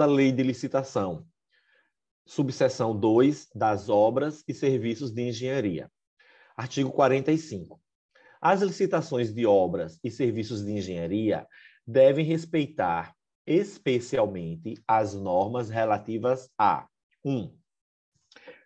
da 0.00 0.06
Lei 0.06 0.32
de 0.32 0.42
Licitação, 0.42 1.26
subseção 2.24 2.98
2 2.98 3.50
das 3.54 3.90
obras 3.90 4.42
e 4.48 4.54
serviços 4.54 5.12
de 5.12 5.28
engenharia. 5.28 5.92
Artigo 6.56 6.90
45. 6.90 7.78
As 8.40 8.62
licitações 8.62 9.30
de 9.30 9.44
obras 9.44 10.00
e 10.02 10.10
serviços 10.10 10.64
de 10.64 10.72
engenharia 10.72 11.46
devem 11.86 12.24
respeitar 12.24 13.14
especialmente 13.46 14.82
as 14.88 15.12
normas 15.12 15.68
relativas 15.68 16.48
a 16.58 16.88
1. 17.22 17.36
Um, 17.36 17.58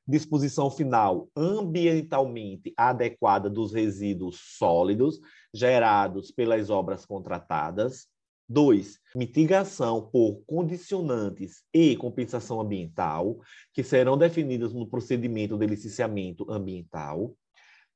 disposição 0.06 0.70
final 0.70 1.28
ambientalmente 1.36 2.72
adequada 2.76 3.50
dos 3.50 3.72
resíduos 3.72 4.38
sólidos 4.56 5.18
gerados 5.52 6.30
pelas 6.30 6.70
obras 6.70 7.04
contratadas. 7.04 8.06
2. 8.48 8.98
Mitigação 9.14 10.08
por 10.10 10.42
condicionantes 10.46 11.62
e 11.72 11.96
compensação 11.96 12.60
ambiental, 12.60 13.38
que 13.72 13.82
serão 13.82 14.18
definidas 14.18 14.72
no 14.72 14.86
procedimento 14.86 15.56
de 15.56 15.66
licenciamento 15.66 16.50
ambiental. 16.50 17.36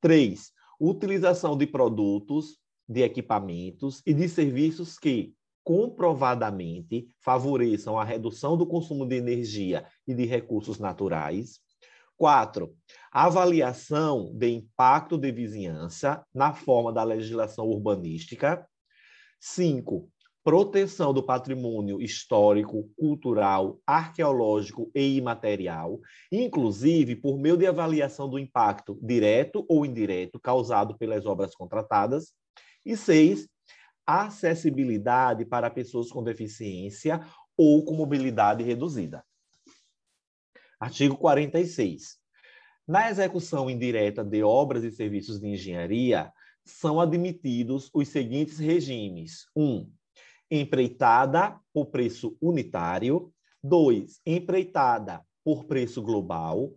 3. 0.01 0.53
Utilização 0.81 1.57
de 1.57 1.67
produtos, 1.67 2.59
de 2.89 3.03
equipamentos 3.03 4.01
e 4.07 4.15
de 4.15 4.29
serviços 4.29 4.99
que, 4.99 5.35
comprovadamente, 5.63 7.07
favoreçam 7.21 7.99
a 7.99 8.05
redução 8.05 8.57
do 8.57 8.67
consumo 8.67 9.05
de 9.05 9.17
energia 9.17 9.85
e 10.07 10.15
de 10.15 10.25
recursos 10.25 10.79
naturais. 10.79 11.61
Quatro, 12.17 12.75
avaliação 13.13 14.33
de 14.35 14.49
impacto 14.49 15.19
de 15.19 15.31
vizinhança 15.31 16.25
na 16.35 16.55
forma 16.55 16.93
da 16.93 17.05
legislação 17.05 17.67
urbanística. 17.67 18.67
Cinco, 19.39 20.11
proteção 20.49 21.13
do 21.13 21.23
patrimônio 21.23 22.01
histórico, 22.01 22.89
cultural, 22.97 23.79
arqueológico 23.87 24.91
e 24.95 25.19
imaterial, 25.19 26.01
inclusive 26.33 27.17
por 27.17 27.39
meio 27.39 27.55
de 27.55 27.67
avaliação 27.67 28.31
do 28.31 28.39
impacto 28.39 28.99
direto 29.03 29.67
ou 29.69 29.85
indireto 29.85 30.41
causado 30.41 30.97
pelas 30.97 31.27
obras 31.27 31.55
contratadas. 31.55 32.33
E 32.83 32.97
seis, 32.97 33.47
acessibilidade 34.07 35.45
para 35.45 35.69
pessoas 35.69 36.09
com 36.11 36.25
deficiência 36.25 37.21
ou 37.55 37.85
com 37.85 37.93
mobilidade 37.93 38.65
reduzida. 38.65 39.23
Artigo 40.81 41.19
46. 41.19 42.17
Na 42.87 43.11
execução 43.11 43.69
indireta 43.69 44.25
de 44.25 44.43
obras 44.43 44.83
e 44.83 44.91
serviços 44.91 45.39
de 45.39 45.49
engenharia, 45.49 46.33
são 46.65 46.99
admitidos 46.99 47.91
os 47.93 48.09
seguintes 48.09 48.59
regimes: 48.59 49.47
1. 49.55 49.63
Um, 49.63 49.98
empreitada 50.51 51.59
por 51.73 51.87
preço 51.87 52.37
unitário. 52.41 53.33
2. 53.63 54.21
Empreitada 54.27 55.23
por 55.45 55.65
preço 55.65 56.03
global. 56.03 56.73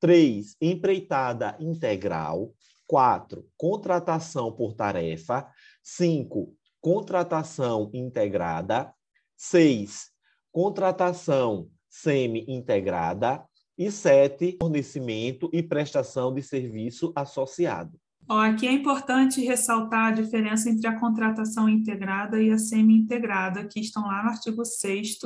3. 0.00 0.56
Empreitada 0.60 1.56
integral. 1.60 2.54
4. 2.86 3.46
Contratação 3.56 4.52
por 4.52 4.74
tarefa. 4.74 5.48
5. 5.82 6.54
Contratação 6.80 7.90
integrada. 7.92 8.92
6. 9.36 10.10
Contratação 10.52 11.70
semi-integrada, 11.90 13.44
e 13.76 13.90
sete, 13.90 14.58
fornecimento 14.60 15.50
e 15.52 15.62
prestação 15.62 16.32
de 16.32 16.42
serviço 16.42 17.12
associado. 17.16 17.98
Ó, 18.30 18.38
aqui 18.38 18.64
é 18.64 18.70
importante 18.70 19.40
ressaltar 19.40 20.06
a 20.06 20.10
diferença 20.12 20.70
entre 20.70 20.86
a 20.86 20.96
contratação 20.96 21.68
integrada 21.68 22.40
e 22.40 22.52
a 22.52 22.58
semi-integrada, 22.58 23.66
que 23.66 23.80
estão 23.80 24.04
lá 24.04 24.22
no 24.22 24.28
artigo 24.28 24.64
6 24.64 25.18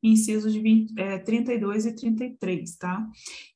incisos 0.00 0.54
20, 0.54 0.94
é, 0.96 1.18
32 1.18 1.84
e 1.84 1.96
33, 1.96 2.76
tá? 2.76 3.04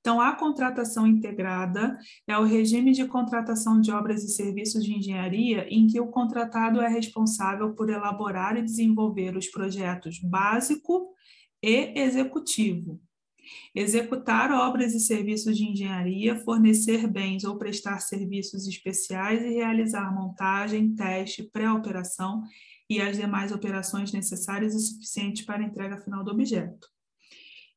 Então, 0.00 0.20
a 0.20 0.34
contratação 0.34 1.06
integrada 1.06 1.96
é 2.27 2.36
o 2.36 2.42
regime 2.42 2.90
de 2.90 3.06
contratação 3.06 3.80
de 3.80 3.92
obras 3.92 4.24
e 4.24 4.34
serviços 4.34 4.84
de 4.84 4.92
engenharia 4.92 5.68
em 5.70 5.86
que 5.86 6.00
o 6.00 6.08
contratado 6.08 6.80
é 6.80 6.89
responsável 6.89 7.73
por 7.74 7.89
elaborar 7.89 8.56
e 8.56 8.62
desenvolver 8.62 9.36
os 9.36 9.46
projetos 9.46 10.18
básico, 10.18 11.14
e 11.62 12.00
executivo. 12.00 13.00
Executar 13.75 14.51
obras 14.51 14.95
e 14.95 15.01
serviços 15.01 15.57
de 15.57 15.64
engenharia, 15.64 16.36
fornecer 16.36 17.07
bens 17.07 17.45
ou 17.45 17.57
prestar 17.57 18.01
serviços 18.01 18.67
especiais 18.67 19.42
e 19.42 19.55
realizar 19.55 20.14
montagem, 20.14 20.95
teste, 20.95 21.42
pré-operação 21.42 22.42
e 22.89 23.01
as 23.01 23.17
demais 23.17 23.53
operações 23.53 24.13
necessárias 24.13 24.75
e 24.75 24.81
suficientes 24.81 25.45
para 25.45 25.63
a 25.63 25.67
entrega 25.67 25.98
final 25.98 26.25
do 26.25 26.31
objeto. 26.31 26.89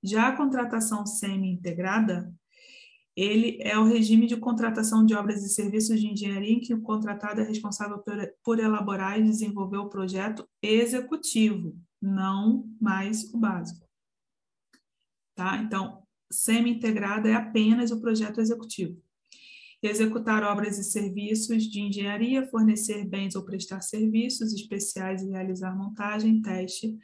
Já 0.04 0.30
a 0.30 0.36
contratação 0.36 1.06
semi-integrada, 1.06 2.34
ele 3.16 3.58
é 3.62 3.78
o 3.78 3.84
regime 3.84 4.26
de 4.26 4.38
contratação 4.38 5.06
de 5.06 5.14
obras 5.14 5.44
e 5.44 5.50
serviços 5.50 6.00
de 6.00 6.08
engenharia 6.08 6.53
em 6.53 6.59
que 6.59 6.74
o 6.74 6.82
contratado 6.82 7.42
é 7.42 7.44
responsável 7.44 8.00
por, 8.00 8.16
por 8.44 8.59
elaborar 8.59 9.20
e 9.20 9.24
desenvolver 9.24 9.78
o 9.78 9.90
projeto 9.90 10.48
executivo, 10.62 11.76
não 12.02 12.66
mais 12.80 13.32
o 13.34 13.38
básico. 13.38 13.91
Tá? 15.41 15.57
Então, 15.57 16.03
semi-integrada 16.31 17.28
é 17.28 17.34
apenas 17.34 17.90
o 17.90 18.00
projeto 18.00 18.40
executivo. 18.40 19.02
Executar 19.81 20.44
obras 20.44 20.78
e 20.78 20.84
serviços 20.84 21.63
de 21.63 21.81
engenharia, 21.81 22.47
fornecer 22.47 23.03
bens 23.06 23.35
ou 23.35 23.44
prestar 23.44 23.81
serviços 23.81 24.53
especiais 24.53 25.24
e 25.24 25.31
realizar 25.31 25.75
montagem, 25.75 26.44
teste, 26.44 26.96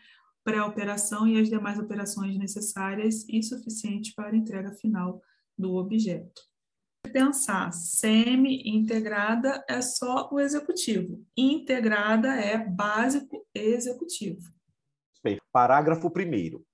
pré-operação 0.44 1.28
e 1.28 1.42
as 1.42 1.50
demais 1.50 1.80
operações 1.80 2.38
necessárias 2.38 3.28
e 3.28 3.42
suficientes 3.42 4.14
para 4.14 4.30
a 4.30 4.38
entrega 4.38 4.72
final 4.74 5.19
do 5.58 5.74
objeto. 5.74 6.40
Pensar 7.12 7.74
semi-integrada 7.74 9.66
é 9.68 9.81
só 9.81 10.30
o 10.31 10.40
executivo, 10.40 11.25
integrada 11.36 12.36
é 12.36 12.56
básico 12.56 13.48
executivo. 13.56 14.44
Parágrafo 15.52 16.09
1. 16.09 16.67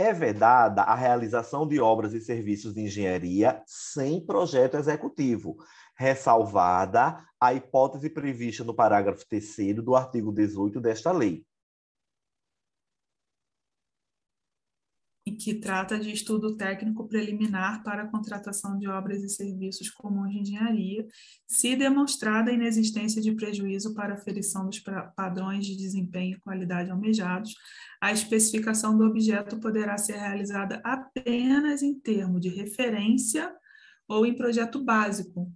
É 0.00 0.12
vedada 0.12 0.82
a 0.82 0.94
realização 0.94 1.66
de 1.66 1.80
obras 1.80 2.14
e 2.14 2.20
serviços 2.20 2.72
de 2.72 2.82
engenharia 2.82 3.60
sem 3.66 4.24
projeto 4.24 4.76
executivo, 4.76 5.56
ressalvada 5.96 7.18
a 7.40 7.52
hipótese 7.52 8.08
prevista 8.08 8.62
no 8.62 8.72
parágrafo 8.72 9.26
3 9.28 9.74
do 9.82 9.96
artigo 9.96 10.30
18 10.30 10.80
desta 10.80 11.10
lei. 11.10 11.44
e 15.27 15.27
que 15.38 15.54
trata 15.54 15.98
de 15.98 16.10
estudo 16.10 16.56
técnico 16.56 17.06
preliminar 17.06 17.82
para 17.84 18.02
a 18.02 18.08
contratação 18.08 18.76
de 18.78 18.88
obras 18.88 19.22
e 19.22 19.28
serviços 19.28 19.88
comuns 19.88 20.32
de 20.32 20.40
engenharia, 20.40 21.06
se 21.46 21.76
demonstrada 21.76 22.50
a 22.50 22.54
inexistência 22.54 23.22
de 23.22 23.32
prejuízo 23.32 23.94
para 23.94 24.14
aferição 24.14 24.66
dos 24.66 24.82
padrões 25.16 25.64
de 25.64 25.76
desempenho 25.76 26.36
e 26.36 26.40
qualidade 26.40 26.90
almejados, 26.90 27.54
a 28.00 28.12
especificação 28.12 28.98
do 28.98 29.04
objeto 29.04 29.60
poderá 29.60 29.96
ser 29.96 30.16
realizada 30.16 30.80
apenas 30.84 31.82
em 31.82 31.98
termo 31.98 32.40
de 32.40 32.48
referência 32.48 33.54
ou 34.08 34.26
em 34.26 34.34
projeto 34.34 34.82
básico, 34.82 35.52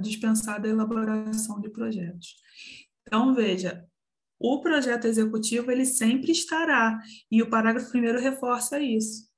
dispensada 0.00 0.68
a 0.68 0.70
elaboração 0.70 1.60
de 1.60 1.70
projetos. 1.70 2.36
Então, 3.02 3.34
veja, 3.34 3.87
o 4.38 4.60
projeto 4.60 5.06
executivo 5.06 5.70
ele 5.70 5.84
sempre 5.84 6.32
estará, 6.32 6.98
e 7.30 7.42
o 7.42 7.50
parágrafo 7.50 7.90
primeiro 7.90 8.20
reforça 8.20 8.78
isso. 8.80 9.28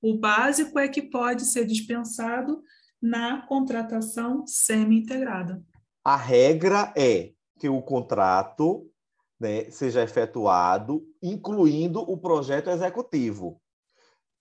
O 0.00 0.18
básico 0.18 0.78
é 0.78 0.88
que 0.88 1.02
pode 1.02 1.44
ser 1.44 1.64
dispensado 1.64 2.62
na 3.00 3.46
contratação 3.46 4.46
semi-integrada. 4.46 5.62
A 6.04 6.16
regra 6.16 6.92
é 6.96 7.32
que 7.58 7.68
o 7.68 7.80
contrato 7.80 8.88
né, 9.40 9.70
seja 9.70 10.02
efetuado 10.02 11.04
incluindo 11.22 12.00
o 12.00 12.18
projeto 12.18 12.70
executivo. 12.70 13.60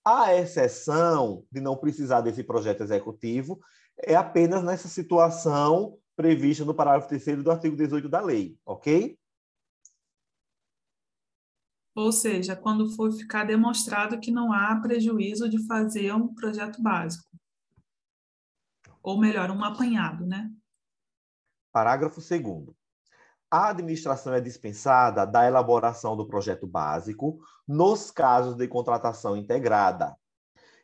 A 0.03 0.35
exceção 0.35 1.43
de 1.51 1.61
não 1.61 1.77
precisar 1.77 2.21
desse 2.21 2.43
projeto 2.43 2.81
executivo 2.81 3.59
é 3.99 4.15
apenas 4.15 4.63
nessa 4.63 4.87
situação 4.87 5.97
prevista 6.15 6.65
no 6.65 6.73
parágrafo 6.73 7.07
3 7.07 7.43
do 7.43 7.51
artigo 7.51 7.75
18 7.75 8.09
da 8.09 8.19
lei, 8.19 8.57
ok? 8.65 9.17
Ou 11.95 12.11
seja, 12.11 12.55
quando 12.55 12.89
for 12.95 13.11
ficar 13.11 13.43
demonstrado 13.43 14.19
que 14.19 14.31
não 14.31 14.53
há 14.53 14.79
prejuízo 14.81 15.49
de 15.49 15.65
fazer 15.67 16.13
um 16.13 16.33
projeto 16.33 16.81
básico. 16.81 17.29
Ou 19.03 19.19
melhor, 19.19 19.51
um 19.51 19.63
apanhado, 19.63 20.25
né? 20.25 20.51
Parágrafo 21.71 22.21
2 22.21 22.75
a 23.51 23.67
administração 23.67 24.33
é 24.33 24.39
dispensada 24.39 25.25
da 25.25 25.45
elaboração 25.45 26.15
do 26.15 26.25
projeto 26.25 26.65
básico 26.65 27.39
nos 27.67 28.09
casos 28.09 28.55
de 28.55 28.65
contratação 28.65 29.35
integrada, 29.35 30.15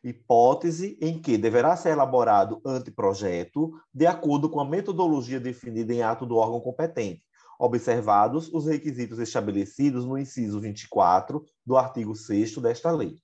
hipótese 0.03 0.97
em 1.01 1.17
que 1.17 1.37
deverá 1.37 1.77
ser 1.77 1.91
elaborado 1.91 2.61
anteprojeto 2.65 3.71
de 3.93 4.05
acordo 4.05 4.49
com 4.49 4.59
a 4.59 4.65
metodologia 4.65 5.39
definida 5.39 5.93
em 5.93 6.01
ato 6.01 6.25
do 6.25 6.35
órgão 6.35 6.59
competente, 6.59 7.23
observados 7.59 8.53
os 8.53 8.65
requisitos 8.65 9.19
estabelecidos 9.19 10.05
no 10.05 10.17
inciso 10.17 10.59
24 10.59 11.45
do 11.65 11.77
artigo 11.77 12.15
6 12.15 12.57
desta 12.57 12.91
lei. 12.91 13.19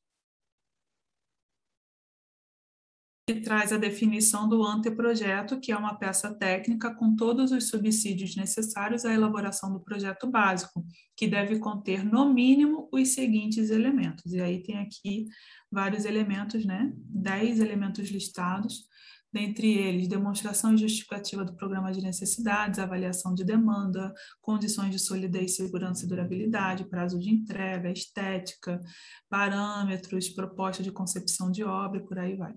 E 3.30 3.40
traz 3.40 3.72
a 3.72 3.78
definição 3.78 4.50
do 4.50 4.62
anteprojeto, 4.66 5.58
que 5.58 5.72
é 5.72 5.78
uma 5.78 5.98
peça 5.98 6.34
técnica 6.34 6.94
com 6.94 7.16
todos 7.16 7.54
os 7.54 7.70
subsídios 7.70 8.36
necessários 8.36 9.06
à 9.06 9.14
elaboração 9.14 9.72
do 9.72 9.80
projeto 9.80 10.30
básico, 10.30 10.86
que 11.16 11.26
deve 11.26 11.58
conter, 11.58 12.04
no 12.04 12.34
mínimo, 12.34 12.90
os 12.92 13.14
seguintes 13.14 13.70
elementos. 13.70 14.34
E 14.34 14.42
aí 14.42 14.62
tem 14.62 14.78
aqui 14.78 15.28
vários 15.72 16.04
elementos, 16.04 16.66
né? 16.66 16.92
Dez 16.98 17.62
elementos 17.62 18.10
listados, 18.10 18.90
dentre 19.34 19.74
eles 19.76 20.08
demonstração 20.08 20.76
e 20.76 20.78
justificativa 20.78 21.44
do 21.44 21.56
programa 21.56 21.92
de 21.92 22.02
necessidades, 22.02 22.78
avaliação 22.78 23.34
de 23.34 23.44
demanda, 23.44 24.14
condições 24.40 24.92
de 24.92 25.00
solidez, 25.00 25.56
segurança 25.56 26.06
e 26.06 26.08
durabilidade, 26.08 26.86
prazo 26.86 27.20
de 27.20 27.32
entrega, 27.32 27.90
estética, 27.90 28.80
parâmetros, 29.28 30.30
proposta 30.30 30.84
de 30.84 30.92
concepção 30.92 31.50
de 31.50 31.64
obra 31.64 32.00
e 32.00 32.06
por 32.06 32.20
aí 32.20 32.36
vai. 32.36 32.54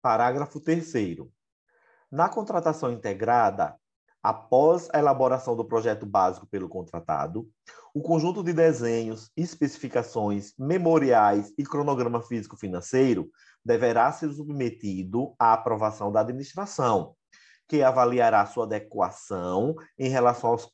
Parágrafo 0.00 0.58
3 0.58 0.90
Na 2.10 2.30
contratação 2.30 2.90
integrada, 2.90 3.76
após 4.22 4.88
a 4.94 4.98
elaboração 4.98 5.54
do 5.54 5.66
projeto 5.66 6.06
básico 6.06 6.46
pelo 6.46 6.68
contratado, 6.68 7.46
o 7.94 8.00
conjunto 8.00 8.42
de 8.42 8.52
desenhos, 8.52 9.30
especificações, 9.36 10.52
memoriais 10.58 11.52
e 11.58 11.64
cronograma 11.64 12.22
físico-financeiro 12.22 13.28
deverá 13.64 14.12
ser 14.12 14.30
submetido 14.32 15.34
à 15.38 15.52
aprovação 15.52 16.12
da 16.12 16.20
administração, 16.20 17.14
que 17.68 17.82
avaliará 17.82 18.46
sua 18.46 18.64
adequação 18.64 19.74
em 19.98 20.08
relação 20.08 20.50
aos 20.50 20.66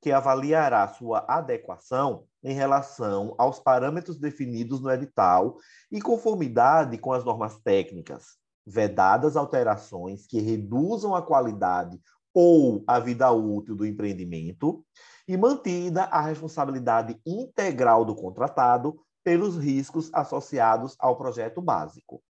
que 0.00 0.12
avaliará 0.12 0.86
sua 0.88 1.24
adequação 1.28 2.24
em 2.42 2.54
relação 2.54 3.34
aos 3.36 3.58
parâmetros 3.58 4.18
definidos 4.18 4.80
no 4.80 4.90
edital 4.90 5.56
e 5.90 6.00
conformidade 6.00 6.96
com 6.98 7.12
as 7.12 7.24
normas 7.24 7.58
técnicas, 7.58 8.36
vedadas 8.64 9.36
alterações 9.36 10.26
que 10.26 10.40
reduzam 10.40 11.14
a 11.14 11.22
qualidade 11.22 12.00
ou 12.34 12.84
a 12.86 12.98
vida 13.00 13.30
útil 13.30 13.74
do 13.74 13.86
empreendimento 13.86 14.84
e 15.26 15.36
mantida 15.36 16.04
a 16.04 16.20
responsabilidade 16.20 17.20
integral 17.26 18.04
do 18.04 18.14
contratado 18.14 18.98
pelos 19.22 19.56
riscos 19.56 20.10
associados 20.14 20.96
ao 20.98 21.16
projeto 21.16 21.60
básico. 21.60 22.22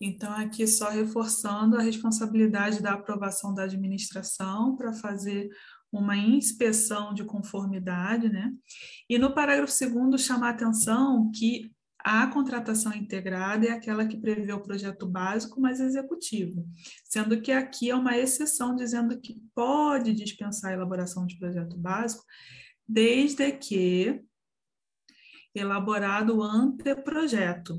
Então, 0.00 0.32
aqui 0.32 0.66
só 0.66 0.90
reforçando 0.90 1.76
a 1.76 1.82
responsabilidade 1.82 2.80
da 2.80 2.92
aprovação 2.92 3.52
da 3.52 3.64
administração 3.64 4.76
para 4.76 4.92
fazer 4.92 5.48
uma 5.90 6.16
inspeção 6.16 7.14
de 7.14 7.24
conformidade, 7.24 8.28
né? 8.28 8.52
E 9.08 9.18
no 9.18 9.34
parágrafo 9.34 9.72
segundo 9.72 10.18
chamar 10.18 10.48
a 10.48 10.50
atenção 10.50 11.30
que 11.34 11.72
a 12.10 12.26
contratação 12.26 12.94
integrada 12.94 13.66
é 13.66 13.70
aquela 13.70 14.06
que 14.06 14.16
prevê 14.16 14.50
o 14.50 14.62
projeto 14.62 15.06
básico, 15.06 15.60
mas 15.60 15.78
executivo, 15.78 16.66
sendo 17.04 17.38
que 17.42 17.52
aqui 17.52 17.90
é 17.90 17.94
uma 17.94 18.16
exceção 18.16 18.74
dizendo 18.74 19.20
que 19.20 19.42
pode 19.54 20.14
dispensar 20.14 20.70
a 20.70 20.74
elaboração 20.74 21.26
de 21.26 21.38
projeto 21.38 21.76
básico, 21.76 22.24
desde 22.88 23.52
que 23.52 24.22
elaborado 25.54 26.38
o 26.38 26.42
anteprojeto, 26.42 27.78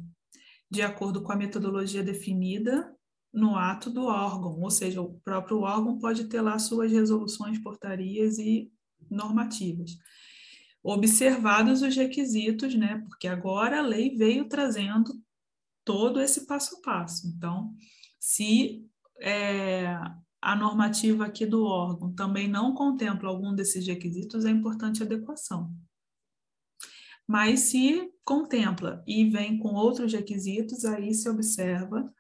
de 0.70 0.84
acordo 0.84 1.24
com 1.24 1.32
a 1.32 1.36
metodologia 1.36 2.04
definida 2.04 2.96
no 3.34 3.56
ato 3.56 3.90
do 3.90 4.06
órgão, 4.06 4.60
ou 4.62 4.70
seja, 4.70 5.02
o 5.02 5.20
próprio 5.22 5.62
órgão 5.62 5.98
pode 5.98 6.26
ter 6.26 6.42
lá 6.42 6.60
suas 6.60 6.92
resoluções, 6.92 7.58
portarias 7.58 8.38
e 8.38 8.72
normativas 9.10 9.98
observados 10.84 11.82
os 11.82 11.96
requisitos, 11.96 12.76
né? 12.76 13.04
Porque 13.08 13.28
agora 13.28 13.80
a 13.80 13.86
lei 13.86 14.16
veio 14.16 14.48
trazendo 14.48 15.14
todo 15.84 16.22
esse 16.22 16.46
passo 16.46 16.78
a 16.78 16.82
passo. 16.82 17.28
Então, 17.28 17.74
se 18.20 18.86
é, 19.20 19.88
a 20.42 20.56
normativa 20.56 21.26
aqui 21.26 21.46
do 21.46 21.64
órgão 21.64 22.14
também 22.14 22.48
não 22.48 22.74
contempla 22.74 23.30
algum 23.30 23.54
desses 23.54 23.86
requisitos, 23.86 24.46
é 24.46 24.50
importante 24.50 25.04
adequação. 25.04 25.74
Mas 27.28 27.62
se 27.62 28.12
contempla 28.24 29.04
e 29.06 29.30
vem 29.30 29.60
com 29.60 29.76
outros 29.76 30.12
requisitos, 30.14 30.86
aí 30.86 31.14
se 31.14 31.30
observa 31.30 32.12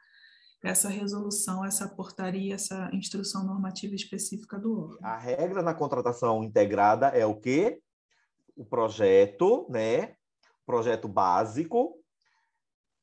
essa 0.63 0.89
resolução, 0.89 1.63
essa 1.63 1.87
portaria, 1.87 2.53
essa 2.53 2.89
instrução 2.93 3.45
normativa 3.45 3.95
específica 3.95 4.59
do 4.59 4.77
órgão. 4.77 4.99
A 5.01 5.17
regra 5.17 5.63
na 5.63 5.73
contratação 5.73 6.43
integrada 6.43 7.07
é 7.07 7.25
o 7.25 7.35
quê? 7.35 7.81
O 8.59 8.65
projeto, 8.65 9.65
né? 9.69 10.15
Projeto 10.65 11.07
básico, 11.07 11.95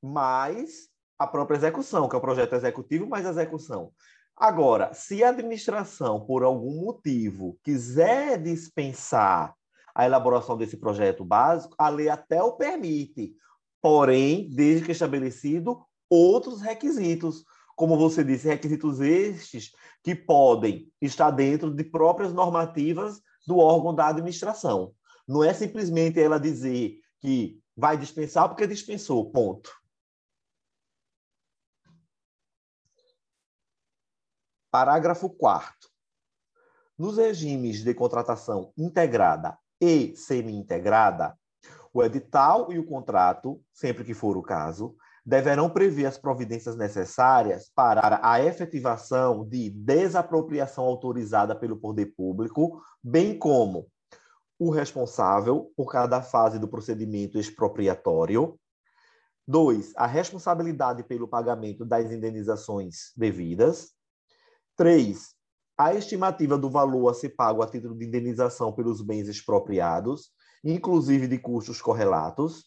mais 0.03 0.91
a 1.19 1.27
própria 1.27 1.57
execução, 1.57 2.07
que 2.09 2.15
é 2.15 2.19
o 2.19 2.23
projeto 2.23 2.55
executivo 2.55 3.09
mais 3.09 3.25
a 3.25 3.31
execução. 3.31 3.91
Agora, 4.37 4.93
se 4.93 5.25
a 5.25 5.31
administração, 5.31 6.21
por 6.27 6.45
algum 6.45 6.85
motivo, 6.85 7.59
quiser 7.65 8.41
dispensar 8.41 9.55
a 9.95 10.05
elaboração 10.05 10.59
desse 10.59 10.77
projeto 10.77 11.25
básico, 11.25 11.75
a 11.79 11.89
lei 11.89 12.11
até 12.11 12.43
o 12.43 12.53
permite, 12.53 13.35
porém, 13.81 14.51
desde 14.51 14.85
que 14.85 14.93
estabelecido 14.93 15.83
outros 16.11 16.61
requisitos, 16.61 17.45
como 17.75 17.97
você 17.97 18.23
disse, 18.23 18.47
requisitos 18.47 19.01
estes 19.01 19.71
que 20.05 20.15
podem 20.15 20.93
estar 21.01 21.31
dentro 21.31 21.75
de 21.75 21.83
próprias 21.83 22.35
normativas 22.35 23.23
do 23.47 23.57
órgão 23.57 23.95
da 23.95 24.09
administração. 24.09 24.93
Não 25.27 25.43
é 25.43 25.53
simplesmente 25.53 26.21
ela 26.21 26.39
dizer 26.39 27.01
que 27.21 27.61
vai 27.77 27.97
dispensar 27.97 28.49
porque 28.49 28.67
dispensou, 28.67 29.31
ponto. 29.31 29.71
Parágrafo 34.71 35.29
4 35.31 35.89
Nos 36.99 37.17
regimes 37.17 37.83
de 37.83 37.95
contratação 37.95 38.73
integrada 38.77 39.59
e 39.81 40.15
semi-integrada, 40.17 41.37
o 41.93 42.03
edital 42.03 42.73
e 42.73 42.79
o 42.79 42.87
contrato, 42.87 43.63
sempre 43.73 44.05
que 44.05 44.15
for 44.15 44.37
o 44.37 44.43
caso, 44.43 44.97
deverão 45.25 45.69
prever 45.69 46.07
as 46.07 46.17
providências 46.17 46.77
necessárias 46.77 47.69
para 47.75 48.21
a 48.23 48.41
efetivação 48.41 49.45
de 49.45 49.71
desapropriação 49.71 50.85
autorizada 50.85 51.57
pelo 51.57 51.79
poder 51.79 52.15
público, 52.15 52.81
bem 53.03 53.37
como 53.37 53.91
o 54.59 54.71
responsável 54.71 55.73
por 55.77 55.91
cada 55.91 56.23
fase 56.23 56.59
do 56.59 56.69
procedimento 56.69 57.39
expropriatório. 57.39 58.59
Dois, 59.47 59.93
a 59.97 60.07
responsabilidade 60.07 61.05
pelo 61.05 61.29
pagamento 61.29 61.85
das 61.85 62.11
indenizações 62.11 63.13
devidas. 63.17 63.93
Três, 64.75 65.35
a 65.79 65.95
estimativa 65.95 66.57
do 66.57 66.71
valor 66.71 67.09
a 67.09 67.15
ser 67.15 67.31
pago 67.31 67.63
a 67.63 67.69
título 67.69 67.97
de 67.97 68.07
indenização 68.07 68.73
pelos 68.73 69.03
bens 69.03 69.29
expropriados, 69.29 70.31
inclusive 70.65 71.29
de 71.29 71.39
custos 71.39 71.81
correlatos. 71.81 72.65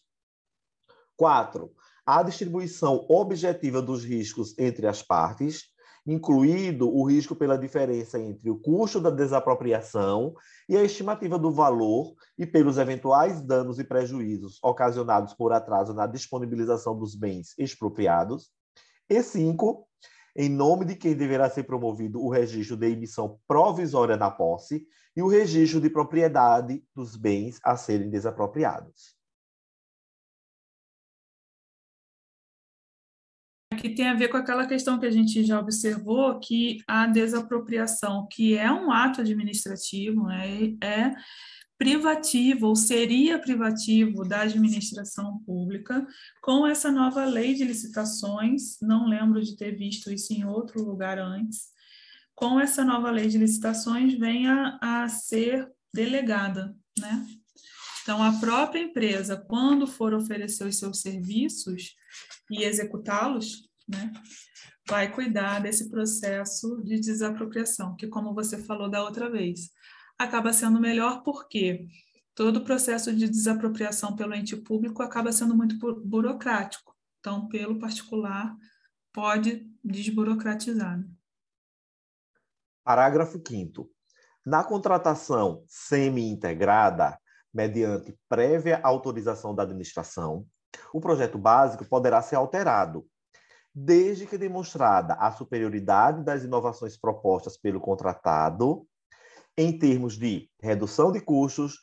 Quatro, 1.16 1.74
a 2.06 2.22
distribuição 2.22 3.04
objetiva 3.08 3.82
dos 3.82 4.04
riscos 4.04 4.56
entre 4.58 4.86
as 4.86 5.02
partes 5.02 5.69
incluído 6.06 6.88
o 6.88 7.04
risco 7.04 7.34
pela 7.36 7.58
diferença 7.58 8.18
entre 8.18 8.50
o 8.50 8.58
custo 8.58 9.00
da 9.00 9.10
desapropriação 9.10 10.34
e 10.68 10.76
a 10.76 10.82
estimativa 10.82 11.38
do 11.38 11.52
valor 11.52 12.14
e 12.38 12.46
pelos 12.46 12.78
eventuais 12.78 13.40
danos 13.42 13.78
e 13.78 13.84
prejuízos 13.84 14.58
ocasionados 14.62 15.34
por 15.34 15.52
atraso 15.52 15.92
na 15.92 16.06
disponibilização 16.06 16.96
dos 16.96 17.14
bens 17.14 17.54
expropriados. 17.58 18.50
E 19.08 19.22
cinco, 19.22 19.86
em 20.34 20.48
nome 20.48 20.84
de 20.84 20.94
quem 20.94 21.14
deverá 21.14 21.50
ser 21.50 21.64
promovido 21.64 22.22
o 22.22 22.30
registro 22.30 22.76
de 22.76 22.90
emissão 22.90 23.38
provisória 23.46 24.16
da 24.16 24.30
posse 24.30 24.86
e 25.16 25.22
o 25.22 25.28
registro 25.28 25.80
de 25.80 25.90
propriedade 25.90 26.82
dos 26.94 27.16
bens 27.16 27.58
a 27.64 27.76
serem 27.76 28.08
desapropriados. 28.08 29.19
Que 33.78 33.90
tem 33.90 34.08
a 34.08 34.14
ver 34.14 34.28
com 34.28 34.36
aquela 34.36 34.66
questão 34.66 34.98
que 34.98 35.06
a 35.06 35.10
gente 35.10 35.44
já 35.44 35.58
observou, 35.58 36.38
que 36.40 36.82
a 36.86 37.06
desapropriação, 37.06 38.26
que 38.30 38.56
é 38.56 38.70
um 38.70 38.90
ato 38.90 39.20
administrativo, 39.20 40.26
né, 40.26 40.74
é 40.82 41.14
privativo 41.78 42.66
ou 42.66 42.76
seria 42.76 43.38
privativo 43.38 44.22
da 44.22 44.42
administração 44.42 45.38
pública 45.46 46.06
com 46.42 46.66
essa 46.66 46.92
nova 46.92 47.24
lei 47.24 47.54
de 47.54 47.64
licitações, 47.64 48.76
não 48.82 49.06
lembro 49.06 49.40
de 49.40 49.56
ter 49.56 49.76
visto 49.76 50.12
isso 50.12 50.32
em 50.34 50.44
outro 50.44 50.82
lugar 50.82 51.18
antes, 51.18 51.68
com 52.34 52.60
essa 52.60 52.84
nova 52.84 53.10
lei 53.10 53.28
de 53.28 53.38
licitações 53.38 54.18
venha 54.18 54.78
a 54.82 55.08
ser 55.08 55.70
delegada, 55.94 56.76
né? 56.98 57.26
Então, 58.02 58.22
a 58.22 58.32
própria 58.32 58.82
empresa, 58.82 59.36
quando 59.36 59.86
for 59.86 60.12
oferecer 60.12 60.66
os 60.66 60.78
seus 60.78 61.00
serviços 61.00 61.94
e 62.50 62.64
executá-los, 62.64 63.68
né, 63.88 64.12
vai 64.88 65.12
cuidar 65.12 65.60
desse 65.60 65.88
processo 65.88 66.82
de 66.82 66.98
desapropriação, 66.98 67.94
que 67.96 68.08
como 68.08 68.34
você 68.34 68.58
falou 68.58 68.90
da 68.90 69.02
outra 69.02 69.30
vez, 69.30 69.70
acaba 70.18 70.52
sendo 70.52 70.80
melhor 70.80 71.22
porque 71.22 71.86
todo 72.34 72.58
o 72.58 72.64
processo 72.64 73.14
de 73.14 73.28
desapropriação 73.28 74.16
pelo 74.16 74.34
ente 74.34 74.56
público 74.56 75.02
acaba 75.02 75.32
sendo 75.32 75.56
muito 75.56 75.76
burocrático. 76.04 76.96
Então, 77.20 77.48
pelo 77.48 77.78
particular, 77.78 78.56
pode 79.12 79.70
desburocratizar. 79.84 80.98
Né? 80.98 81.06
Parágrafo 82.82 83.40
5 83.46 83.90
Na 84.44 84.64
contratação 84.64 85.62
semi-integrada, 85.66 87.18
mediante 87.52 88.18
prévia 88.28 88.80
autorização 88.82 89.54
da 89.54 89.62
administração, 89.64 90.46
o 90.92 91.00
projeto 91.00 91.38
básico 91.38 91.84
poderá 91.84 92.20
ser 92.22 92.36
alterado, 92.36 93.06
desde 93.74 94.26
que 94.26 94.36
demonstrada 94.36 95.14
a 95.14 95.30
superioridade 95.30 96.24
das 96.24 96.42
inovações 96.42 96.96
propostas 96.96 97.56
pelo 97.56 97.80
contratado 97.80 98.86
em 99.56 99.78
termos 99.78 100.16
de 100.16 100.48
redução 100.60 101.12
de 101.12 101.20
custos, 101.20 101.78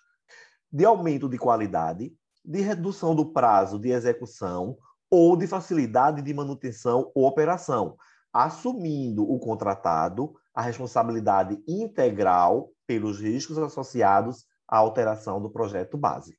de 0.72 0.86
aumento 0.86 1.30
de 1.30 1.38
qualidade, 1.38 2.14
de 2.44 2.62
redução 2.62 3.16
do 3.16 3.32
prazo 3.32 3.80
de 3.80 3.90
execução 3.90 4.78
ou 5.10 5.38
de 5.38 5.48
facilidade 5.48 6.22
de 6.22 6.34
manutenção 6.34 7.12
ou 7.16 7.26
operação, 7.26 7.96
assumindo 8.34 9.24
o 9.24 9.40
contratado 9.40 10.34
a 10.54 10.62
responsabilidade 10.62 11.62
integral 11.68 12.70
pelos 12.86 13.20
riscos 13.20 13.58
associados 13.58 14.46
à 14.68 14.78
alteração 14.78 15.42
do 15.42 15.50
projeto 15.50 15.98
base. 15.98 16.38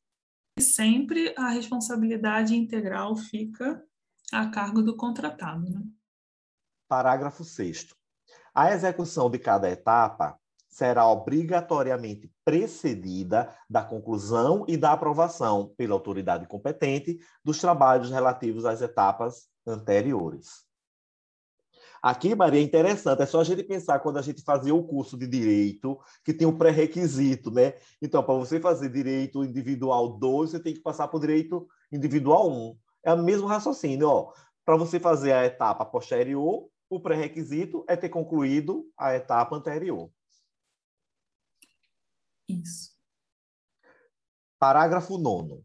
Sempre 0.61 1.35
a 1.37 1.49
responsabilidade 1.49 2.55
integral 2.55 3.17
fica 3.17 3.83
a 4.33 4.49
cargo 4.49 4.83
do 4.83 4.97
contratado. 4.97 5.69
Né? 5.71 5.83
Parágrafo 6.89 7.45
6. 7.45 7.89
A 8.55 8.73
execução 8.73 9.31
de 9.31 9.39
cada 9.39 9.71
etapa 9.71 10.39
será 10.69 11.07
obrigatoriamente 11.09 12.31
precedida 12.45 13.53
da 13.69 13.83
conclusão 13.83 14.65
e 14.69 14.77
da 14.77 14.93
aprovação 14.93 15.75
pela 15.77 15.95
autoridade 15.95 16.47
competente 16.47 17.19
dos 17.45 17.59
trabalhos 17.59 18.11
relativos 18.11 18.65
às 18.65 18.81
etapas 18.81 19.49
anteriores. 19.67 20.68
Aqui, 22.03 22.35
Maria, 22.35 22.61
é 22.61 22.63
interessante, 22.63 23.23
é 23.23 23.27
só 23.27 23.41
a 23.41 23.45
gente 23.45 23.63
pensar 23.65 23.99
quando 24.01 24.19
a 24.19 24.23
gente 24.23 24.43
fazia 24.43 24.75
o 24.75 24.87
curso 24.87 25.17
de 25.17 25.27
direito, 25.27 25.99
que 26.25 26.33
tem 26.33 26.47
um 26.47 26.57
pré-requisito, 26.57 27.51
né? 27.51 27.75
Então, 28.01 28.23
para 28.23 28.35
você 28.35 28.61
fazer 28.61 28.89
direito 28.89 29.45
individual 29.45 30.19
2, 30.19 30.51
você 30.51 30.61
tem 30.61 30.75
que 30.75 30.81
passar 30.81 31.09
por 31.09 31.21
direito 31.21 31.69
individual 31.91 32.51
1. 32.51 32.53
Um. 32.53 32.79
É 33.05 33.13
o 33.13 33.23
mesmo 33.23 33.47
raciocínio, 33.47 34.09
ó. 34.09 34.33
Para 34.65 34.77
você 34.77 35.01
fazer 35.01 35.33
a 35.33 35.45
etapa 35.45 35.85
posterior, 35.85 36.69
o 36.91 37.01
pré-requisito 37.01 37.85
é 37.89 37.97
ter 37.97 38.09
concluído 38.09 38.87
a 38.97 39.15
etapa 39.15 39.57
anterior. 39.57 40.11
Isso. 42.49 42.91
Parágrafo 44.59 45.19
9. 45.19 45.63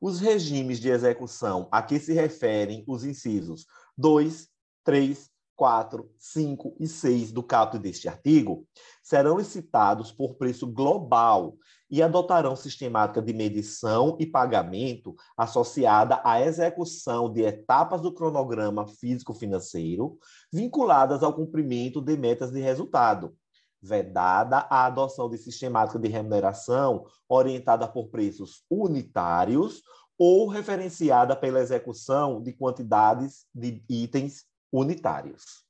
Os 0.00 0.20
regimes 0.20 0.80
de 0.80 0.88
execução 0.88 1.68
a 1.70 1.82
que 1.82 1.98
se 1.98 2.12
referem 2.12 2.84
os 2.86 3.04
incisos 3.04 3.66
2, 3.96 4.48
3, 4.84 5.29
4, 5.60 6.10
5 6.16 6.74
e 6.80 6.88
6 6.88 7.32
do 7.32 7.42
caput 7.42 7.78
deste 7.78 8.08
artigo 8.08 8.66
serão 9.02 9.36
licitados 9.36 10.10
por 10.10 10.36
preço 10.36 10.66
global 10.66 11.54
e 11.90 12.02
adotarão 12.02 12.56
sistemática 12.56 13.20
de 13.20 13.34
medição 13.34 14.16
e 14.18 14.24
pagamento 14.24 15.14
associada 15.36 16.18
à 16.24 16.40
execução 16.40 17.30
de 17.30 17.42
etapas 17.42 18.00
do 18.00 18.10
cronograma 18.10 18.86
físico-financeiro 18.88 20.16
vinculadas 20.50 21.22
ao 21.22 21.34
cumprimento 21.34 22.00
de 22.00 22.16
metas 22.16 22.50
de 22.50 22.60
resultado, 22.62 23.36
vedada 23.82 24.66
a 24.70 24.86
adoção 24.86 25.28
de 25.28 25.36
sistemática 25.36 25.98
de 25.98 26.08
remuneração 26.08 27.04
orientada 27.28 27.86
por 27.86 28.08
preços 28.08 28.64
unitários 28.70 29.82
ou 30.18 30.48
referenciada 30.48 31.36
pela 31.36 31.60
execução 31.60 32.42
de 32.42 32.54
quantidades 32.54 33.44
de 33.54 33.84
itens 33.90 34.48
unitários. 34.72 35.64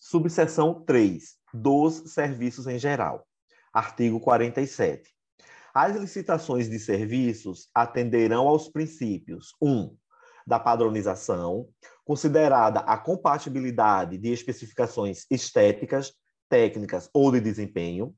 Subseção 0.00 0.84
3. 0.84 1.36
Dos 1.52 2.12
serviços 2.12 2.66
em 2.66 2.78
geral. 2.78 3.26
Artigo 3.72 4.20
47. 4.20 5.12
As 5.72 5.96
licitações 5.96 6.68
de 6.68 6.78
serviços 6.78 7.68
atenderão 7.74 8.46
aos 8.46 8.68
princípios 8.68 9.54
1. 9.60 9.68
Um, 9.68 9.96
da 10.46 10.60
padronização, 10.60 11.68
considerada 12.04 12.80
a 12.80 12.98
compatibilidade 12.98 14.18
de 14.18 14.30
especificações 14.30 15.24
estéticas, 15.30 16.12
técnicas 16.48 17.08
ou 17.12 17.32
de 17.32 17.40
desempenho. 17.40 18.14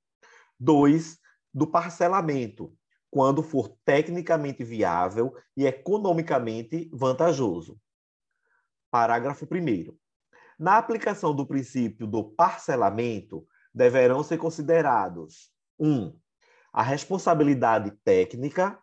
2. 0.58 1.18
Do 1.54 1.66
parcelamento, 1.66 2.74
quando 3.10 3.42
for 3.42 3.74
tecnicamente 3.84 4.64
viável 4.64 5.34
e 5.56 5.64
economicamente 5.66 6.90
vantajoso. 6.92 7.78
Parágrafo 8.96 9.44
1. 9.44 9.94
Na 10.58 10.78
aplicação 10.78 11.34
do 11.34 11.44
princípio 11.44 12.06
do 12.06 12.24
parcelamento, 12.24 13.46
deverão 13.74 14.22
ser 14.22 14.38
considerados: 14.38 15.52
1. 15.78 15.86
Um, 15.86 16.18
a 16.72 16.82
responsabilidade 16.82 17.90
técnica. 18.02 18.78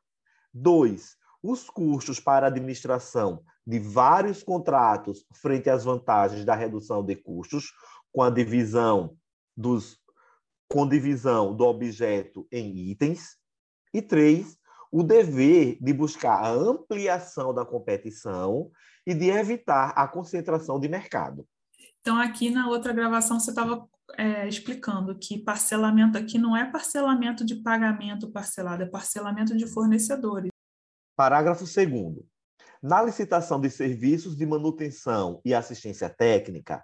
2. 0.53 1.17
Os 1.41 1.67
custos 1.67 2.19
para 2.19 2.45
a 2.45 2.49
administração 2.49 3.43
de 3.65 3.79
vários 3.79 4.43
contratos 4.43 5.25
frente 5.33 5.67
às 5.67 5.83
vantagens 5.83 6.45
da 6.45 6.53
redução 6.53 7.03
de 7.03 7.15
custos, 7.15 7.73
com 8.11 8.21
a 8.21 8.29
divisão 8.29 9.17
dos 9.57 9.99
com 10.67 10.87
divisão 10.87 11.55
do 11.55 11.65
objeto 11.65 12.47
em 12.51 12.91
itens. 12.91 13.35
E 13.91 13.99
três, 13.99 14.59
o 14.91 15.01
dever 15.01 15.79
de 15.81 15.91
buscar 15.91 16.35
a 16.35 16.51
ampliação 16.51 17.51
da 17.51 17.65
competição 17.65 18.69
e 19.05 19.13
de 19.13 19.29
evitar 19.29 19.89
a 19.95 20.07
concentração 20.07 20.79
de 20.79 20.87
mercado. 20.87 21.45
Então, 22.01 22.17
aqui 22.17 22.49
na 22.49 22.67
outra 22.67 22.91
gravação, 22.91 23.39
você 23.39 23.51
estava 23.51 23.87
é, 24.17 24.47
explicando 24.47 25.17
que 25.17 25.39
parcelamento 25.39 26.17
aqui 26.17 26.37
não 26.37 26.55
é 26.55 26.69
parcelamento 26.69 27.45
de 27.45 27.55
pagamento 27.55 28.29
parcelado, 28.29 28.83
é 28.83 28.85
parcelamento 28.85 29.55
de 29.55 29.65
fornecedores. 29.65 30.49
Parágrafo 31.15 31.63
2. 31.63 32.15
Na 32.81 33.01
licitação 33.01 33.61
de 33.61 33.69
serviços 33.69 34.35
de 34.35 34.45
manutenção 34.45 35.39
e 35.45 35.53
assistência 35.53 36.09
técnica, 36.09 36.83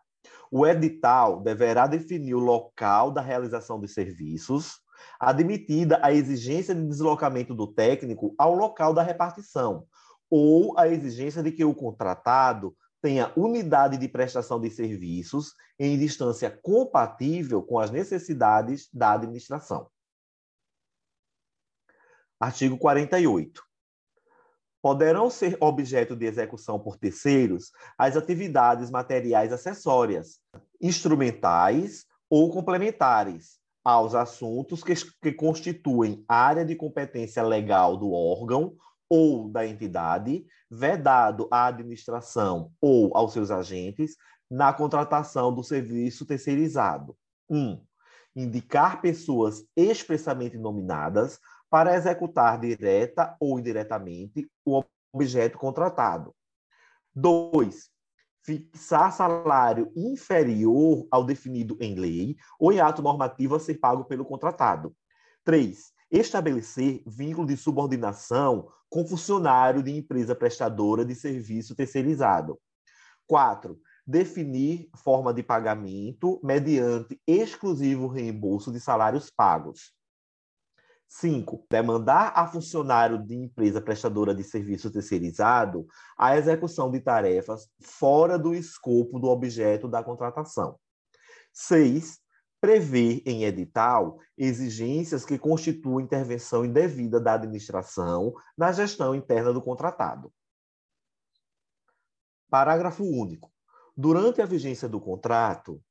o 0.52 0.66
edital 0.66 1.42
deverá 1.42 1.88
definir 1.88 2.36
o 2.36 2.40
local 2.40 3.12
da 3.12 3.22
realização 3.22 3.80
dos 3.80 3.94
serviços, 3.94 4.80
admitida 5.20 6.00
a 6.02 6.14
exigência 6.14 6.74
de 6.74 6.86
deslocamento 6.88 7.54
do 7.54 7.68
técnico 7.68 8.34
ao 8.38 8.54
local 8.54 8.94
da 8.94 9.04
repartição, 9.04 9.86
ou 10.30 10.78
a 10.78 10.88
exigência 10.88 11.42
de 11.42 11.52
que 11.52 11.64
o 11.64 11.74
contratado 11.74 12.76
tenha 13.02 13.32
unidade 13.36 13.98
de 13.98 14.08
prestação 14.08 14.60
de 14.60 14.70
serviços 14.70 15.54
em 15.80 15.98
distância 15.98 16.52
compatível 16.52 17.64
com 17.64 17.80
as 17.80 17.92
necessidades 17.92 18.90
da 18.94 19.14
administração. 19.14 19.90
Artigo 22.40 22.78
48 22.78 23.70
poderão 24.82 25.30
ser 25.30 25.58
objeto 25.60 26.16
de 26.16 26.26
execução 26.26 26.80
por 26.80 26.98
terceiros 26.98 27.72
as 27.98 28.16
atividades 28.16 28.90
materiais 28.90 29.52
acessórias, 29.52 30.40
instrumentais 30.82 32.06
ou 32.30 32.50
complementares 32.52 33.60
aos 33.84 34.16
assuntos 34.16 34.84
que, 34.84 34.94
que 35.22 35.34
constituem 35.34 36.24
área 36.28 36.64
de 36.64 36.76
competência 36.76 37.44
legal 37.44 37.98
do 37.98 38.12
órgão 38.12 38.76
ou 39.10 39.50
da 39.50 39.66
entidade, 39.66 40.46
vedado 40.70 41.48
à 41.52 41.66
administração 41.66 42.72
ou 42.80 43.16
aos 43.16 43.34
seus 43.34 43.50
agentes 43.50 44.16
na 44.50 44.72
contratação 44.72 45.54
do 45.54 45.64
serviço 45.64 46.26
terceirizado. 46.26 47.16
1. 47.50 47.58
Um, 47.58 47.84
indicar 48.36 49.02
pessoas 49.02 49.66
expressamente 49.76 50.58
nominadas 50.58 51.40
para 51.70 51.96
executar 51.96 52.60
direta 52.60 53.36
ou 53.40 53.60
indiretamente 53.60 54.50
o 54.66 54.84
objeto 55.12 55.58
contratado. 55.58 56.34
Dois, 57.14 57.90
fixar 58.44 59.12
salário 59.12 59.92
inferior 59.96 61.08
ao 61.12 61.24
definido 61.24 61.78
em 61.80 61.96
lei 61.96 62.36
ou 62.60 62.72
em 62.72 62.80
ato 62.80 63.02
normativo 63.02 63.56
a 63.56 63.60
ser 63.60 63.76
pago 63.76 64.06
pelo 64.06 64.26
contratado. 64.26 64.96
Três, 65.44 65.92
estabelecer 66.12 67.04
vínculo 67.06 67.48
de 67.48 67.56
subordinação 67.56 68.68
com 68.90 69.06
funcionário 69.06 69.84
de 69.84 69.96
empresa 69.96 70.36
prestadora 70.36 71.06
de 71.06 71.14
serviço 71.14 71.76
terceirizado. 71.76 72.60
Quatro, 73.28 73.80
definir 74.06 74.90
forma 74.96 75.32
de 75.32 75.44
pagamento 75.44 76.40
mediante 76.44 77.22
exclusivo 77.28 78.08
reembolso 78.08 78.72
de 78.72 78.80
salários 78.80 79.30
pagos. 79.30 79.94
5. 81.08 81.66
Demandar 81.70 82.32
a 82.36 82.48
funcionário 82.48 83.18
de 83.18 83.36
empresa 83.36 83.82
prestadora 83.82 84.34
de 84.34 84.44
serviço 84.44 84.92
terceirizado 84.92 85.88
a 86.16 86.38
execução 86.38 86.92
de 86.92 87.00
tarefas 87.00 87.68
fora 87.82 88.38
do 88.38 88.54
escopo 88.54 89.20
do 89.20 89.28
objeto 89.28 89.88
da 89.88 90.04
contratação. 90.04 90.80
6. 91.52 92.20
Prever 92.62 93.22
em 93.26 93.44
edital 93.44 94.20
exigências 94.38 95.26
que 95.26 95.38
constituem 95.38 96.06
intervenção 96.06 96.66
indevida 96.66 97.20
da 97.20 97.34
administração 97.34 98.34
na 98.58 98.72
gestão 98.72 99.16
interna 99.16 99.54
do 99.54 99.62
contratado. 99.62 100.32
Parágrafo 102.50 103.04
único. 103.04 103.52
Durante 103.96 104.42
a 104.42 104.46
vigência 104.46 104.88
do 104.90 105.00
contrato, 105.00 105.82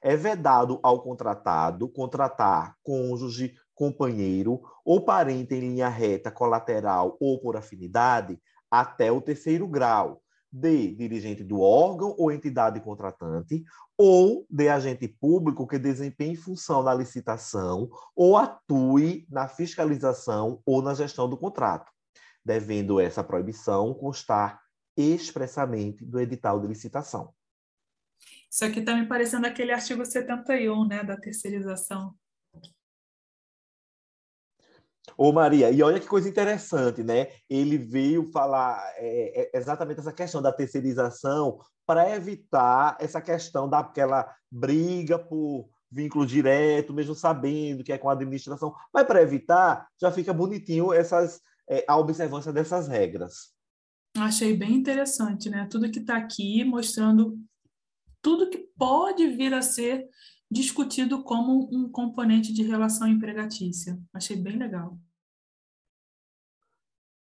é 0.00 0.16
vedado 0.16 0.78
ao 0.82 1.02
contratado 1.02 1.88
contratar 1.88 2.76
cônjuge, 2.82 3.54
companheiro 3.74 4.62
ou 4.84 5.04
parente 5.04 5.54
em 5.54 5.60
linha 5.60 5.88
reta, 5.88 6.30
colateral 6.30 7.16
ou 7.18 7.40
por 7.40 7.56
afinidade 7.56 8.38
até 8.70 9.10
o 9.10 9.20
terceiro 9.20 9.66
grau, 9.66 10.22
de 10.54 10.94
dirigente 10.94 11.42
do 11.42 11.60
órgão 11.60 12.14
ou 12.16 12.30
entidade 12.30 12.80
contratante, 12.80 13.64
ou 13.98 14.46
de 14.48 14.68
agente 14.68 15.08
público 15.08 15.66
que 15.66 15.80
desempenhe 15.80 16.36
função 16.36 16.80
na 16.80 16.94
licitação 16.94 17.90
ou 18.14 18.36
atue 18.36 19.26
na 19.28 19.48
fiscalização 19.48 20.62
ou 20.64 20.80
na 20.80 20.94
gestão 20.94 21.28
do 21.28 21.36
contrato, 21.36 21.90
devendo 22.44 23.00
essa 23.00 23.24
proibição 23.24 23.92
constar 23.94 24.60
expressamente 24.96 26.04
do 26.04 26.20
edital 26.20 26.60
de 26.60 26.68
licitação. 26.68 27.34
Isso 28.48 28.64
aqui 28.64 28.78
está 28.78 28.94
me 28.94 29.08
parecendo 29.08 29.48
aquele 29.48 29.72
artigo 29.72 30.06
71, 30.06 30.86
né, 30.86 31.02
da 31.02 31.16
terceirização. 31.16 32.14
Ô 35.16 35.32
Maria, 35.32 35.70
e 35.70 35.82
olha 35.82 36.00
que 36.00 36.06
coisa 36.06 36.28
interessante, 36.28 37.02
né? 37.02 37.28
Ele 37.48 37.78
veio 37.78 38.30
falar 38.32 38.82
é, 38.96 39.50
é, 39.54 39.58
exatamente 39.58 40.00
essa 40.00 40.12
questão 40.12 40.42
da 40.42 40.52
terceirização 40.52 41.60
para 41.86 42.14
evitar 42.14 42.96
essa 42.98 43.20
questão 43.20 43.68
daquela 43.68 44.34
briga 44.50 45.18
por 45.18 45.68
vínculo 45.90 46.26
direto, 46.26 46.92
mesmo 46.92 47.14
sabendo 47.14 47.84
que 47.84 47.92
é 47.92 47.98
com 47.98 48.08
a 48.08 48.12
administração. 48.12 48.74
Mas 48.92 49.06
para 49.06 49.22
evitar, 49.22 49.86
já 50.00 50.10
fica 50.10 50.32
bonitinho 50.32 50.92
essas, 50.92 51.40
é, 51.68 51.84
a 51.86 51.96
observância 51.96 52.52
dessas 52.52 52.88
regras. 52.88 53.54
Achei 54.16 54.56
bem 54.56 54.74
interessante, 54.74 55.48
né? 55.48 55.68
Tudo 55.70 55.90
que 55.90 56.00
está 56.00 56.16
aqui 56.16 56.64
mostrando 56.64 57.38
tudo 58.22 58.48
que 58.48 58.58
pode 58.76 59.28
vir 59.28 59.52
a 59.52 59.60
ser 59.60 60.08
discutido 60.54 61.24
como 61.24 61.68
um 61.72 61.90
componente 61.90 62.52
de 62.52 62.62
relação 62.62 63.08
empregatícia. 63.08 64.00
Achei 64.12 64.36
bem 64.36 64.56
legal. 64.56 64.96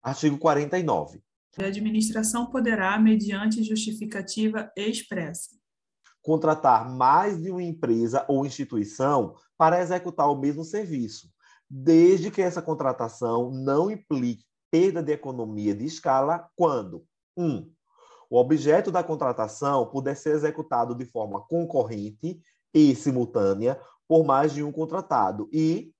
Artigo 0.01 0.37
49. 0.37 1.21
A 1.57 1.65
administração 1.65 2.49
poderá, 2.49 2.97
mediante 2.97 3.61
justificativa 3.61 4.71
expressa, 4.73 5.49
contratar 6.21 6.89
mais 6.89 7.41
de 7.41 7.51
uma 7.51 7.61
empresa 7.61 8.25
ou 8.29 8.45
instituição 8.45 9.35
para 9.57 9.81
executar 9.81 10.31
o 10.31 10.39
mesmo 10.39 10.63
serviço, 10.63 11.29
desde 11.69 12.31
que 12.31 12.41
essa 12.41 12.61
contratação 12.61 13.51
não 13.51 13.91
implique 13.91 14.45
perda 14.71 15.03
de 15.03 15.11
economia 15.11 15.75
de 15.75 15.83
escala 15.83 16.49
quando 16.55 17.05
1. 17.35 17.45
Um, 17.45 17.73
o 18.29 18.37
objeto 18.37 18.91
da 18.91 19.03
contratação 19.03 19.89
puder 19.89 20.15
ser 20.15 20.35
executado 20.35 20.95
de 20.95 21.03
forma 21.03 21.41
concorrente 21.41 22.41
e 22.73 22.95
simultânea 22.95 23.79
por 24.07 24.25
mais 24.25 24.53
de 24.53 24.63
um 24.63 24.71
contratado 24.71 25.49
e 25.53 25.93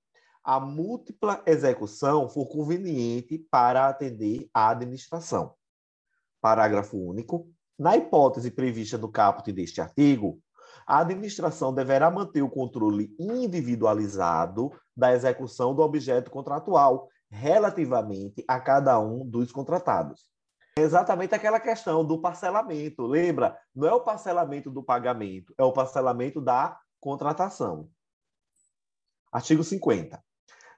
a 0.44 0.60
múltipla 0.60 1.44
execução 1.46 2.28
for 2.28 2.48
conveniente 2.48 3.38
para 3.52 3.88
atender 3.88 4.50
à 4.54 4.70
administração. 4.70 5.54
Parágrafo 6.42 6.98
único. 6.98 7.48
Na 7.78 7.96
hipótese 7.96 8.50
prevista 8.52 8.98
no 8.98 9.12
caput 9.12 9.52
deste 9.54 9.80
artigo, 9.80 10.42
a 10.88 11.00
administração 11.00 11.74
deverá 11.74 12.10
manter 12.10 12.42
o 12.42 12.50
controle 12.50 13.16
individualizado 13.20 14.72
da 14.96 15.14
execução 15.14 15.76
do 15.76 15.84
objeto 15.84 16.32
contratual 16.32 17.08
relativamente 17.30 18.44
a 18.48 18.60
cada 18.60 19.00
um 19.00 19.24
dos 19.24 19.52
contratados. 19.52 20.26
Exatamente 20.80 21.36
aquela 21.36 21.60
questão 21.60 22.06
do 22.06 22.20
parcelamento. 22.20 23.06
Lembra? 23.06 23.58
Não 23.76 23.88
é 23.88 23.94
o 23.94 24.02
parcelamento 24.02 24.72
do 24.72 24.82
pagamento, 24.82 25.54
é 25.58 25.64
o 25.64 25.74
parcelamento 25.74 26.40
da 26.40 26.80
contratação. 27.00 27.90
Artigo 29.32 29.64
50. 29.64 30.24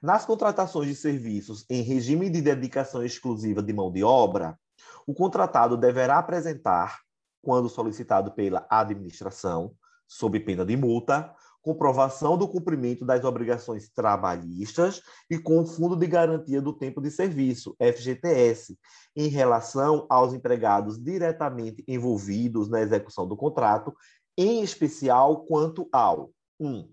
Nas 0.02 0.26
contratações 0.26 0.88
de 0.88 0.96
serviços 0.96 1.64
em 1.70 1.82
regime 1.82 2.28
de 2.28 2.42
dedicação 2.42 3.04
exclusiva 3.04 3.62
de 3.62 3.72
mão 3.72 3.90
de 3.90 4.02
obra, 4.02 4.58
o 5.06 5.14
contratado 5.14 5.76
deverá 5.76 6.18
apresentar, 6.18 7.00
quando 7.40 7.68
solicitado 7.68 8.32
pela 8.32 8.66
administração, 8.68 9.74
sob 10.06 10.38
pena 10.40 10.64
de 10.64 10.76
multa, 10.76 11.34
comprovação 11.62 12.36
do 12.36 12.48
cumprimento 12.48 13.04
das 13.04 13.24
obrigações 13.24 13.88
trabalhistas 13.88 15.00
e 15.30 15.38
com 15.38 15.60
o 15.60 15.66
Fundo 15.66 15.96
de 15.96 16.06
Garantia 16.06 16.60
do 16.60 16.72
Tempo 16.72 17.00
de 17.00 17.10
Serviço, 17.10 17.76
FGTS, 17.80 18.76
em 19.16 19.28
relação 19.28 20.04
aos 20.10 20.34
empregados 20.34 21.02
diretamente 21.02 21.84
envolvidos 21.86 22.68
na 22.68 22.80
execução 22.80 23.26
do 23.26 23.36
contrato, 23.36 23.94
em 24.36 24.62
especial 24.62 25.44
quanto 25.44 25.88
ao 25.92 26.32
1. 26.58 26.68
Um, 26.68 26.92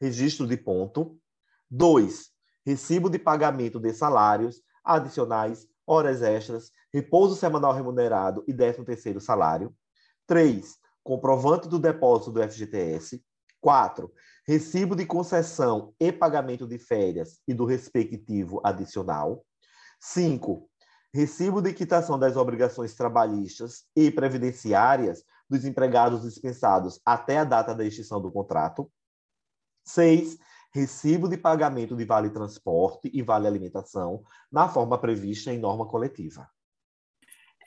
registro 0.00 0.46
de 0.46 0.56
ponto. 0.56 1.18
2. 1.70 2.30
Recibo 2.64 3.10
de 3.10 3.18
pagamento 3.18 3.78
de 3.78 3.92
salários 3.92 4.62
adicionais, 4.84 5.66
horas 5.86 6.22
extras, 6.22 6.70
repouso 6.92 7.34
semanal 7.34 7.72
remunerado 7.72 8.44
e 8.46 8.54
13º 8.54 9.20
salário. 9.20 9.74
3. 10.26 10.76
Comprovante 11.02 11.68
do 11.68 11.78
depósito 11.78 12.32
do 12.32 12.42
FGTS. 12.42 13.22
4. 13.66 14.08
Recibo 14.46 14.94
de 14.94 15.04
concessão 15.04 15.92
e 15.98 16.12
pagamento 16.12 16.68
de 16.68 16.78
férias 16.78 17.40
e 17.48 17.52
do 17.52 17.64
respectivo 17.64 18.60
adicional. 18.62 19.44
5. 19.98 20.70
Recibo 21.12 21.60
de 21.60 21.72
quitação 21.72 22.16
das 22.16 22.36
obrigações 22.36 22.94
trabalhistas 22.94 23.82
e 23.96 24.08
previdenciárias 24.08 25.24
dos 25.50 25.64
empregados 25.64 26.22
dispensados 26.22 27.00
até 27.04 27.38
a 27.38 27.44
data 27.44 27.74
da 27.74 27.84
extinção 27.84 28.22
do 28.22 28.30
contrato. 28.30 28.88
6. 29.84 30.38
Recibo 30.72 31.28
de 31.28 31.36
pagamento 31.36 31.96
de 31.96 32.04
vale 32.04 32.30
transporte 32.30 33.10
e 33.12 33.20
vale 33.20 33.48
alimentação 33.48 34.22
na 34.48 34.68
forma 34.68 34.96
prevista 34.96 35.52
em 35.52 35.58
norma 35.58 35.88
coletiva. 35.88 36.48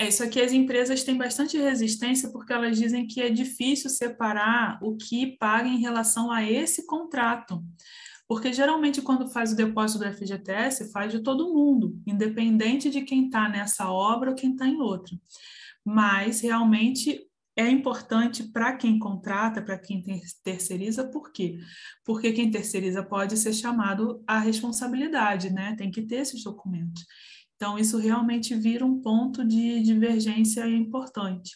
É, 0.02 0.08
isso 0.08 0.24
aqui 0.24 0.40
as 0.40 0.54
empresas 0.54 1.04
têm 1.04 1.18
bastante 1.18 1.58
resistência 1.58 2.32
porque 2.32 2.54
elas 2.54 2.78
dizem 2.78 3.06
que 3.06 3.22
é 3.22 3.30
difícil 3.30 3.90
separar 3.90 4.80
o 4.82 4.96
que 4.96 5.36
paga 5.38 5.68
em 5.68 5.80
relação 5.80 6.32
a 6.32 6.42
esse 6.42 6.88
contrato. 6.88 7.62
Porque 8.26 8.54
geralmente 8.54 9.02
quando 9.02 9.28
faz 9.28 9.52
o 9.52 9.56
depósito 9.58 10.00
do 10.00 10.14
FGTS, 10.14 10.92
faz 10.92 11.12
de 11.12 11.20
todo 11.20 11.54
mundo, 11.54 12.02
independente 12.08 12.90
de 12.90 13.02
quem 13.02 13.26
está 13.26 13.50
nessa 13.50 13.92
obra 13.92 14.30
ou 14.30 14.36
quem 14.36 14.52
está 14.54 14.66
em 14.66 14.80
outra. 14.80 15.14
Mas 15.84 16.40
realmente 16.40 17.28
é 17.58 17.68
importante 17.68 18.44
para 18.44 18.78
quem 18.78 18.98
contrata, 18.98 19.62
para 19.62 19.78
quem 19.78 20.02
terceiriza, 20.42 21.10
por 21.10 21.34
quê? 21.34 21.60
Porque 22.06 22.32
quem 22.32 22.50
terceiriza 22.50 23.04
pode 23.04 23.36
ser 23.36 23.52
chamado 23.52 24.24
à 24.26 24.40
responsabilidade, 24.40 25.50
né? 25.50 25.76
Tem 25.76 25.92
que 25.92 26.04
ter 26.04 26.18
esses 26.18 26.42
documentos. 26.42 27.06
Então, 27.60 27.78
isso 27.78 27.98
realmente 27.98 28.56
vira 28.56 28.86
um 28.86 29.02
ponto 29.02 29.44
de 29.44 29.84
divergência 29.84 30.66
importante. 30.66 31.52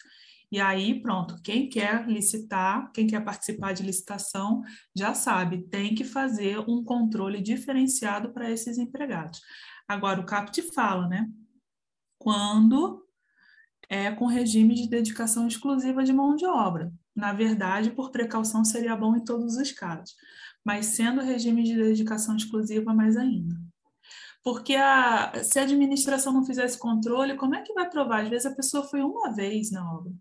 E 0.51 0.59
aí, 0.59 1.01
pronto, 1.01 1.41
quem 1.41 1.69
quer 1.69 2.05
licitar, 2.05 2.91
quem 2.91 3.07
quer 3.07 3.23
participar 3.23 3.71
de 3.71 3.83
licitação, 3.83 4.61
já 4.93 5.13
sabe, 5.13 5.65
tem 5.69 5.95
que 5.95 6.03
fazer 6.03 6.59
um 6.69 6.83
controle 6.83 7.41
diferenciado 7.41 8.33
para 8.33 8.51
esses 8.51 8.77
empregados. 8.77 9.39
Agora, 9.87 10.19
o 10.19 10.25
CAPT 10.25 10.73
fala, 10.73 11.07
né? 11.07 11.29
Quando 12.19 13.07
é 13.87 14.11
com 14.11 14.25
regime 14.25 14.75
de 14.75 14.89
dedicação 14.89 15.47
exclusiva 15.47 16.03
de 16.03 16.11
mão 16.11 16.35
de 16.35 16.45
obra. 16.45 16.91
Na 17.15 17.31
verdade, 17.31 17.91
por 17.91 18.11
precaução, 18.11 18.65
seria 18.65 18.95
bom 18.97 19.15
em 19.15 19.23
todos 19.23 19.55
os 19.55 19.71
casos, 19.71 20.15
mas 20.65 20.87
sendo 20.87 21.21
regime 21.21 21.63
de 21.63 21.77
dedicação 21.77 22.35
exclusiva, 22.35 22.93
mais 22.93 23.15
ainda. 23.15 23.55
Porque 24.43 24.75
a, 24.75 25.43
se 25.43 25.59
a 25.59 25.63
administração 25.63 26.33
não 26.33 26.45
fizesse 26.45 26.77
controle, 26.77 27.37
como 27.37 27.55
é 27.55 27.61
que 27.61 27.73
vai 27.73 27.89
provar? 27.89 28.23
Às 28.23 28.29
vezes 28.29 28.45
a 28.45 28.55
pessoa 28.55 28.83
foi 28.83 29.01
uma 29.01 29.33
vez 29.33 29.71
na 29.71 29.89
obra. 29.93 30.13